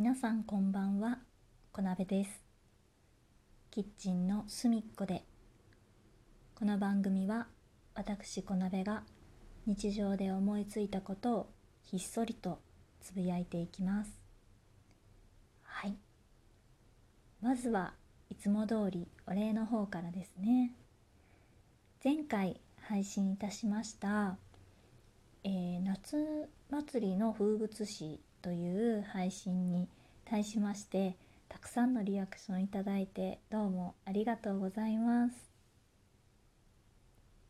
[0.00, 1.18] 皆さんこんばんは。
[1.72, 2.30] 小鍋です。
[3.72, 5.24] キッチンの隅っこで。
[6.54, 7.48] この番組は
[7.96, 9.02] 私小鍋が
[9.66, 11.50] 日常で思いついたことを
[11.82, 12.60] ひっそりと
[13.00, 14.12] つぶやいていきます。
[15.64, 15.96] はい。
[17.42, 17.92] まずは
[18.30, 20.76] いつも通りお礼の方からですね。
[22.04, 24.38] 前回配信いたしました
[25.42, 29.88] えー、夏祭りの風物詩という配信に
[30.24, 31.16] 対しまして
[31.48, 35.34] たくさんのリアクションいただいてどうもありがとうございます。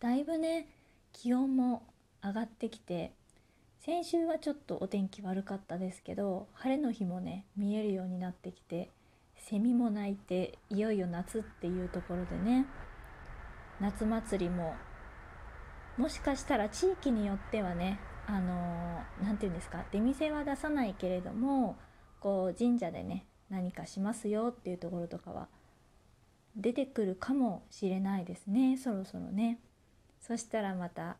[0.00, 0.68] だいぶね
[1.12, 1.82] 気温も
[2.24, 3.12] 上がってきて
[3.80, 8.90] 先週はちょっとお天気悪かったですけど晴れの日もね見えるようになってきて
[9.36, 12.66] セミも鳴いていよいよ夏っていうところでね
[13.80, 14.74] 夏祭りも
[15.96, 17.98] もしかしたら地域によってはね
[18.30, 21.76] あの何て言うんですか出店は出さないけれども
[22.20, 25.48] こう神社でね何かしますよっていうところとかは
[26.54, 29.58] 出てくるかもしれないですねそろそろね。
[30.20, 31.16] そしたらまた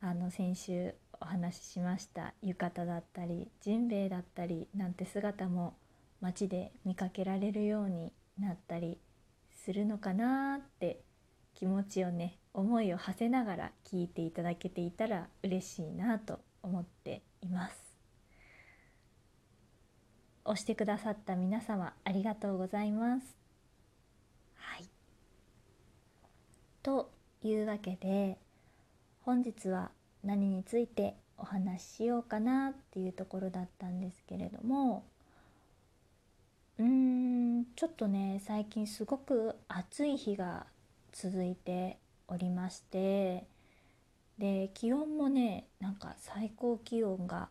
[0.00, 5.74] あの先週お話ししました浴衣だったりジンベエだったりなんて姿も
[6.20, 8.98] 街で見かけられるようになったり
[9.64, 11.00] するのかなって
[11.54, 17.76] 気持ちをね思いを馳せながら聞いていただけていたら嬉しいなと思っています。
[20.44, 23.36] 押してくださった皆様ありがとうございます。
[24.56, 24.88] はい。
[26.82, 27.12] と
[27.44, 28.38] いうわけで
[29.22, 29.92] 本日は
[30.24, 35.04] 何についてお話ししようかなっていうところだったんですけれども
[36.76, 36.86] うー
[37.60, 40.66] んちょっとね最近すごく暑い日が
[41.12, 41.98] 続いて
[42.28, 43.46] おりまして
[44.38, 47.48] で気温もねなんか最高気温が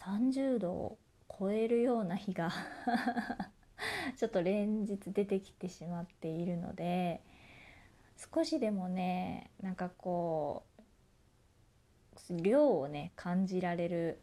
[0.00, 0.98] 30度を
[1.38, 2.50] 超えるような日が
[4.16, 7.22] ちょっと連日出てきてしまっているので
[8.16, 10.82] 少しでもねなんかこう
[12.42, 14.20] 量をね感じられる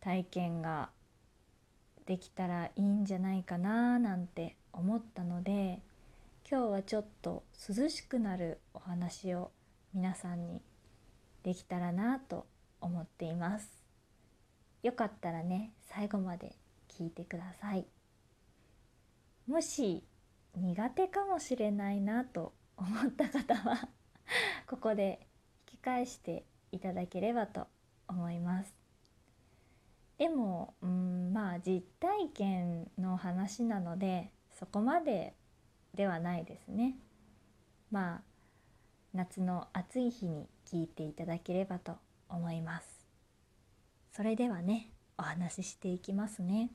[0.00, 0.90] 体験が
[2.04, 5.80] できたらいいんじゃないかななんて思ったので
[6.48, 9.50] 今日はちょっと涼しくなるお話を
[9.92, 10.62] 皆さんに
[11.42, 12.46] できたらなと
[12.80, 13.68] 思っています。
[14.84, 16.54] よかったらね最後まで
[16.88, 17.84] 聞いてください。
[19.48, 20.04] もし
[20.54, 23.88] 苦手かもしれないなと思った方は
[24.70, 25.26] ここで
[25.72, 27.66] 引き返していただければと
[28.06, 28.72] 思います。
[30.16, 35.34] でもうんまあ実体験の話なのでそこまで
[35.96, 36.94] ではないですね。
[37.90, 38.20] まあ
[39.14, 41.96] 夏の暑い日に聞いていただければと
[42.28, 43.06] 思います。
[44.12, 46.70] それではねお話ししていきますね。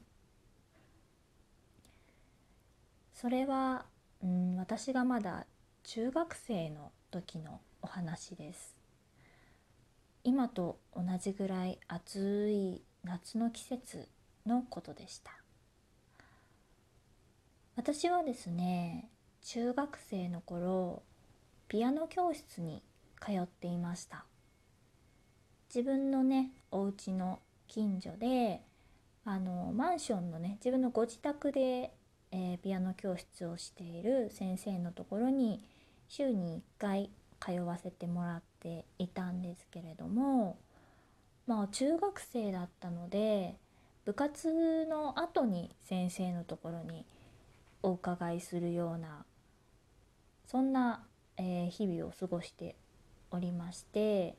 [3.14, 3.86] それは、
[4.24, 5.46] うん、私がまだ
[5.84, 8.76] 中学生の時のお話です。
[10.24, 14.10] 今と同じぐらい暑い夏の季節
[14.48, 15.31] のことでした。
[17.76, 19.11] 私はですね
[19.44, 21.03] 中学生の頃
[21.68, 22.84] ピアノ教室に
[23.19, 24.25] 通っていました。
[25.74, 28.62] 自分のねお家の近所で
[29.24, 31.94] あのマンションのね自分のご自宅で、
[32.31, 35.63] えー、ピアノ教室をしている先生のところに
[36.09, 37.09] 週に1回
[37.40, 40.57] 通わせてもらっていたんですけれども
[41.47, 43.56] まあ中学生だったので
[44.03, 47.06] 部活の後に先生のところに
[47.84, 49.25] お伺いするような
[50.51, 51.01] そんな、
[51.38, 52.75] えー、日々を過ごして
[53.31, 54.35] おりまして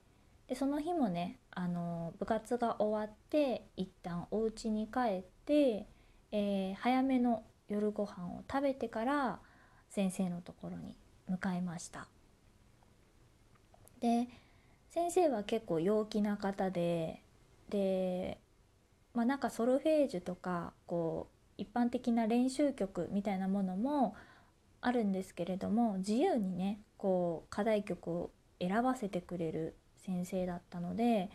[0.47, 5.87] でその日もねあの部活が終わって一旦お家に帰って、
[6.31, 9.39] えー、早めの夜ご飯を食べてから
[9.89, 12.09] 先生のところに向かいました。
[14.01, 14.29] で
[14.91, 17.23] 先生は結構陽気な方で
[17.71, 18.37] で
[19.15, 24.15] まあなんかソルフェージュとかこう一般的な練習曲みたいなものも
[24.83, 28.31] あるんですけれども自由にねこう課題曲を
[28.61, 29.75] 選ばせてくれる
[30.05, 31.31] 先生だったので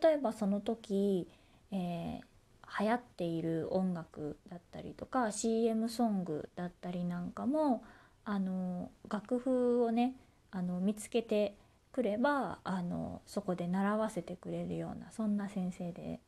[0.00, 1.28] 例えばその時、
[1.72, 7.84] えー、流行っている音楽だったりとか CM ソングだったりなんかも
[8.24, 10.14] あの楽譜をね
[10.52, 11.56] あの見つけて
[11.92, 16.20] くればあのそこで習わせてくれるようなそんな先生で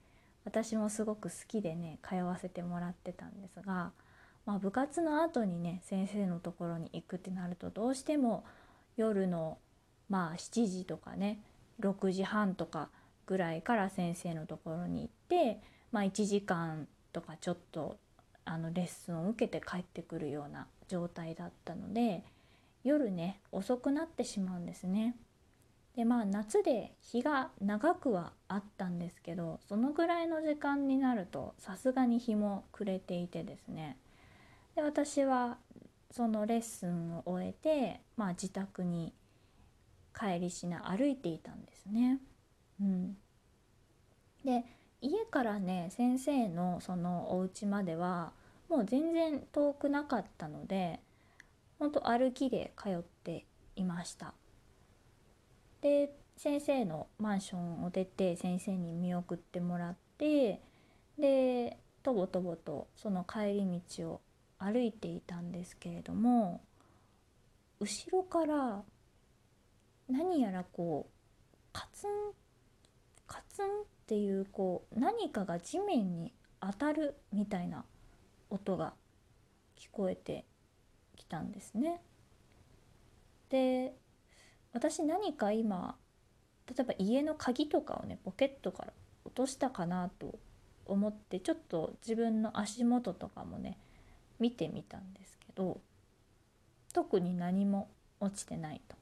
[0.44, 3.92] 私もすごく好きでね通わせてもらってたんですが、
[4.46, 8.44] まあ、部活の後にね先生のところに行くってなるとどうしても
[8.96, 9.58] 夜の
[10.08, 11.40] まあ7時とかね
[11.80, 12.90] 6時半とか
[13.26, 15.60] ぐらいから先生のところに行って、
[15.92, 17.96] まあ、1時間とかちょっと
[18.44, 22.22] あのレッスンを受けて帰ってくるような状態だったので
[22.84, 25.16] 夜ね遅くなってしまうんですね。
[25.96, 33.96] でまあ夏で日が長くはあったんですけどそのぐらいの時間になるとさすがに日も暮れていてですね
[34.74, 35.58] で私は
[36.10, 39.12] そのレッスンを終えて、まあ、自宅に
[40.16, 42.20] 帰りしな歩いていたんですね。
[42.80, 43.16] うん、
[44.44, 44.64] で
[45.00, 48.32] 家からね先生のそのお家までは
[48.68, 51.00] もう全然遠くなかったので
[51.78, 53.44] ほんと歩きで通って
[53.76, 54.34] いました。
[55.80, 60.60] で先生のマンションを出て先生に見送ってもらって
[61.18, 64.20] でとぼとぼとその帰り道を
[64.58, 66.62] 歩いていたんですけれども
[67.80, 68.82] 後ろから
[70.08, 71.14] 何やらこう
[71.72, 72.10] カツン
[73.26, 73.68] カツンっ
[74.06, 77.84] ていうこう何かが地面に当たるみたいな
[78.50, 78.94] 音が
[79.76, 80.44] 聞こえて
[81.16, 82.00] きたんですね。
[83.48, 83.94] で
[84.72, 85.96] 私何か今
[86.66, 88.92] 例えば家の鍵とかをねポケットから
[89.24, 90.38] 落としたかなと
[90.86, 93.78] 思ってちょっと自分の足元とかもね
[94.40, 95.80] 見てみたんですけど
[96.92, 97.88] 特に何も
[98.20, 98.96] 落ちてないと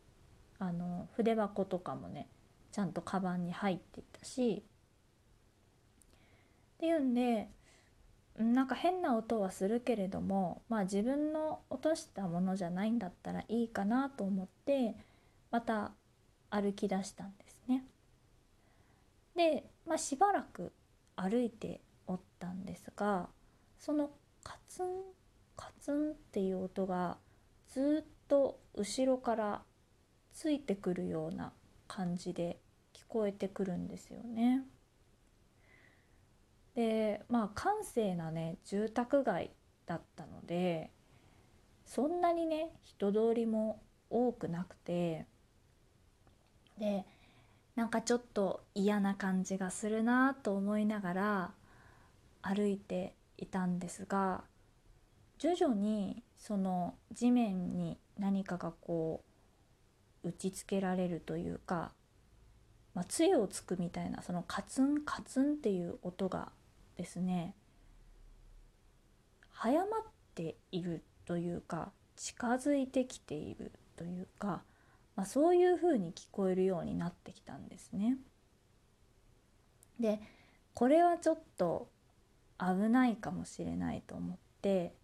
[0.59, 2.29] あの筆箱とかもね
[2.71, 4.63] ちゃんとカバンに入っていたし
[6.77, 7.49] っていうんで
[8.39, 14.97] なんか変な音はするけれどもまあ自分の落としたものじゃないんだったらいいかなと思って
[15.51, 15.93] また
[16.51, 17.85] 歩き出したんですね。
[19.37, 20.73] で、まあ、しばらく
[21.17, 23.29] 歩いておったんですが
[23.79, 24.11] その
[24.43, 24.87] カツン
[25.57, 27.19] カツンっていう音が
[27.69, 29.63] ずっと後ろから
[30.33, 31.53] ついてくるような
[31.89, 32.59] 感じで
[32.95, 34.65] 聞こえてくるんですよね。
[36.75, 39.51] でまあ閑静なね住宅街
[39.85, 40.91] だったので
[41.85, 45.27] そんなにね人通りも多くなくて
[46.79, 47.05] で
[47.75, 51.51] なんかちょっと嫌な感じがするなと思いながら
[52.43, 54.45] 歩いていたんですが
[55.43, 59.25] 徐々にその地面に何かがこ
[60.23, 61.91] う打ちつけられるというか、
[62.95, 66.53] まあ、杖をつくみたいなそのカツンカツンっていう音が
[66.97, 67.57] ですね
[69.51, 70.03] 早まっ
[70.37, 74.63] ているというか近づいてきているというか
[75.17, 78.17] まあ、そういうふうに聞こえるようになってきたんですね。
[80.01, 80.21] で
[80.75, 81.91] これはちょっと
[82.59, 84.95] 危ないかもしれないと思って、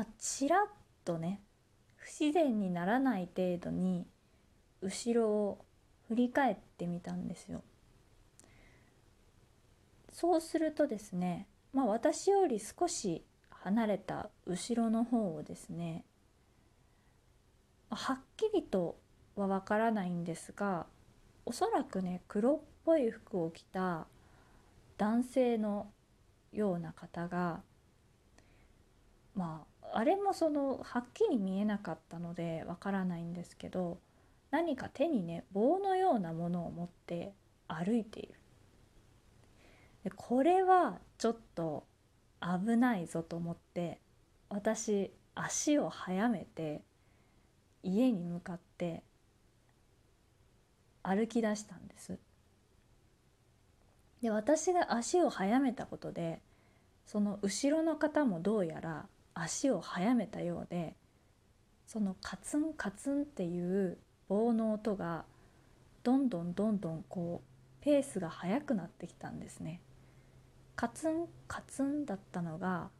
[0.00, 0.66] まあ、ちらっ
[1.04, 1.42] とね
[1.96, 4.06] 不自然にならない程度に
[4.80, 5.64] 後ろを
[6.08, 7.62] 振り返ってみたんですよ。
[10.10, 16.06] そうするとですね、まあ、私より少し離れた後ろの方をですね
[17.90, 18.96] はっきりと
[19.36, 20.86] はわからないんですが
[21.44, 24.06] おそらくね黒っぽい服を着た
[24.96, 25.92] 男性の
[26.54, 27.60] ような方が
[29.34, 33.98] まああれもそのはっきり見えなかったのでわからないんですけど
[34.50, 37.32] 何か手にね棒のようなものを持って
[37.68, 38.34] 歩いている。
[40.04, 41.84] でこれはちょっと
[42.40, 44.00] 危ないぞと思って
[44.48, 46.82] 私足を速めて
[47.82, 49.02] 家に向かって
[51.02, 52.18] 歩き出したんです。
[54.22, 56.40] で私が足を速めたことで
[57.06, 60.94] その後ろの方もどうやら足を速めたようで
[61.86, 65.24] そのカツンカツンっていう棒の音が
[66.02, 69.80] どんどんどんどんこうペースが速くなってきたんですね。
[70.76, 72.90] カツンカツンだったのが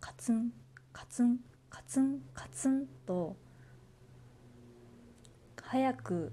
[0.00, 0.52] カツン
[0.92, 1.38] カツン
[1.70, 3.36] カツンカツンと
[5.62, 6.32] 早く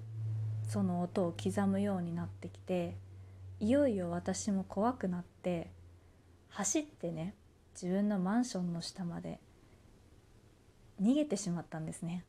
[0.68, 2.96] その音を刻むようになってきて
[3.58, 5.70] いよいよ私も怖くなって
[6.48, 7.34] 走ってね
[7.80, 9.40] 自分のマンションの下まで
[11.00, 12.26] 逃げてしまったんですね。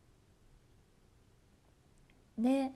[2.37, 2.71] で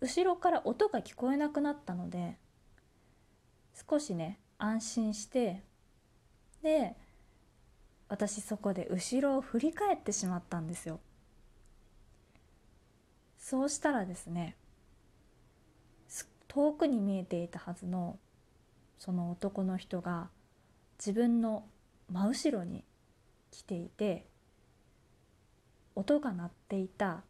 [0.00, 2.36] 後ろから音が聞こえなくなったので
[3.88, 5.62] 少しね安心して
[6.62, 6.94] で
[8.08, 11.00] 私そこで後ろを振り返ってしまったんですよ。
[13.38, 14.56] そうしたらですね
[16.48, 18.18] 遠くに見えていたはずの
[18.98, 20.28] その男の人が
[20.98, 21.64] 自分の
[22.10, 22.84] 真後ろに
[23.50, 24.26] 来ていて
[25.94, 27.22] 音が鳴っていた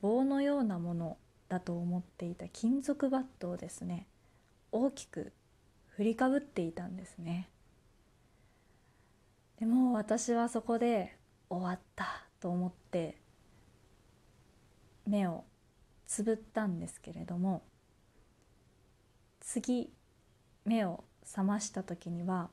[0.00, 1.16] 棒のようなもの
[1.48, 4.06] だと思っていた金属バットをですね
[4.72, 5.32] 大きく
[5.88, 7.48] 振りかぶっていたんですね。
[9.58, 11.16] でも私はそこで
[11.48, 13.16] 終わったと思って
[15.06, 15.44] 目を
[16.06, 17.62] つぶったんですけれども
[19.40, 19.90] 次
[20.66, 22.50] 目を覚ました時には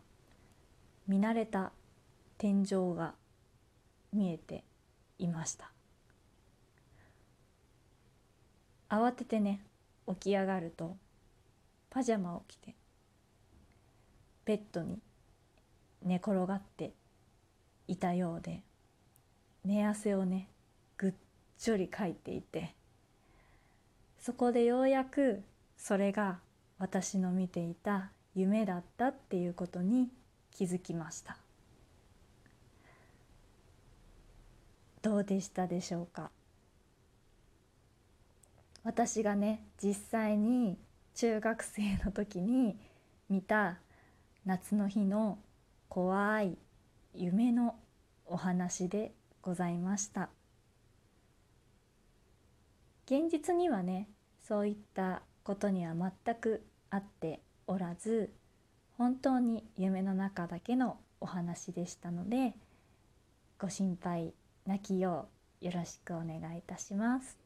[1.08, 1.72] 見慣れた
[2.38, 3.14] 天井が
[4.12, 4.64] 見えて
[5.18, 5.72] いました。
[8.90, 9.60] 慌ててね
[10.08, 10.96] 起き上がると
[11.90, 12.76] パジャマを着て
[14.46, 15.00] ベッドに
[16.04, 16.94] 寝転がって
[17.88, 18.62] いたようで
[19.66, 20.48] 寝汗をね
[20.98, 21.14] ぐっ
[21.58, 22.76] ちょりかいていて
[24.20, 25.42] そこでようやく
[25.76, 26.40] それが
[26.78, 30.10] 私の見ていた夢だったっていうことに
[30.54, 31.38] 気づきました。
[35.02, 36.32] どうでしたでしょうか？
[38.84, 40.78] 私がね実際に
[41.16, 42.78] 中学生の時に
[43.30, 43.78] 見た
[44.46, 45.40] 夏の日の
[45.90, 46.58] 怖い
[47.14, 47.76] 夢の
[48.26, 50.30] お話でございました。
[53.06, 54.08] 現実にはね
[54.48, 58.32] そういったことには全くあっておらず
[58.98, 62.54] 本当に夢の中だけのお話でしたので
[63.60, 64.34] ご心配
[64.66, 65.28] なきよ
[65.62, 67.38] うよろしくお願いいたします。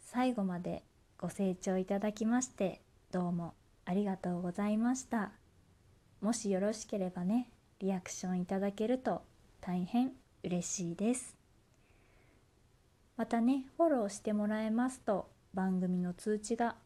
[0.00, 0.82] 最後まで
[1.16, 2.80] ご清聴いただきまして
[3.12, 5.30] どうもありがとうございました。
[6.20, 7.48] もしよろしければね
[7.78, 9.22] リアクションいただけると
[9.60, 10.12] 大変
[10.42, 11.36] 嬉しいです。
[13.16, 16.76] またねフォローしてもらえますと番組の通知が、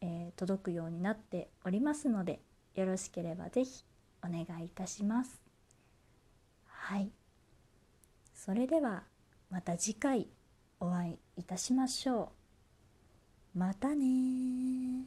[0.00, 2.40] えー、届くようになっておりますので
[2.74, 3.84] よろしければ是非
[4.22, 5.42] お願いいたします。
[6.66, 7.10] はい。
[8.34, 9.04] それでは
[9.50, 10.28] また次回
[10.78, 12.32] お会いいたしましょ
[13.54, 13.58] う。
[13.58, 15.06] またね